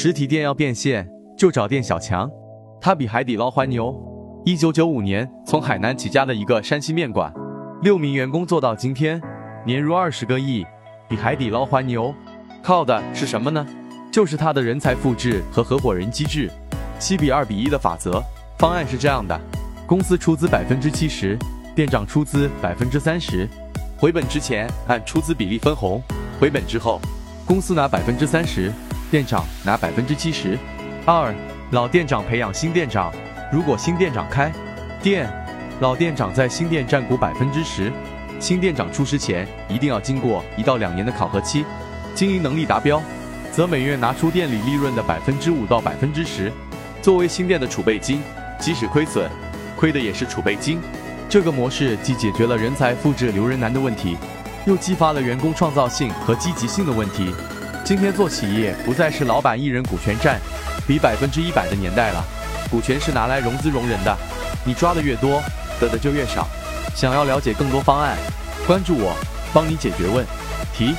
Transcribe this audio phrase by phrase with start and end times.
[0.00, 2.30] 实体店要变现，就找店小强。
[2.80, 3.92] 他比海底捞还牛。
[4.44, 7.34] 一九九五年从海南起家的一个山西面馆，
[7.82, 9.20] 六名员工做到今天，
[9.66, 10.64] 年入二十个亿，
[11.08, 12.14] 比海底捞还牛。
[12.62, 13.66] 靠的是什么呢？
[14.12, 16.48] 就是他的人才复制和合伙人机制，
[17.00, 18.22] 七比二比一的法则。
[18.56, 19.36] 方案是这样的：
[19.84, 21.36] 公司出资百分之七十，
[21.74, 23.48] 店长出资百分之三十，
[23.98, 26.00] 回本之前按出资比例分红，
[26.38, 27.00] 回本之后，
[27.44, 28.72] 公司拿百分之三十。
[29.10, 30.58] 店长拿百分之七十。
[31.06, 31.34] 二，
[31.70, 33.12] 老店长培养新店长。
[33.50, 34.52] 如果新店长开
[35.02, 35.30] 店，
[35.80, 37.90] 老店长在新店占股百分之十。
[38.38, 41.64] 新店长出师前一定要经过一到两年的考核期，
[42.14, 43.02] 经营能力达标，
[43.50, 46.52] 则每月拿出店里利润的百分之五到百分之十，
[47.00, 48.20] 作为新店的储备金。
[48.60, 49.30] 即使亏损，
[49.76, 50.80] 亏的也是储备金。
[51.28, 54.18] 这个模式既解决了人才复制留人难的问题，
[54.66, 57.32] 又激发了员工创造性和积极性的问题。
[57.88, 60.38] 今天做企业不再是老板一人股权占
[60.86, 62.22] 比百分之一百的年代了，
[62.70, 64.14] 股权是拿来融资融人的，
[64.62, 65.42] 你抓的越多，
[65.80, 66.46] 得的就越少。
[66.94, 68.14] 想要了解更多方案，
[68.66, 69.16] 关注我，
[69.54, 70.22] 帮你解决问
[70.76, 70.94] 题。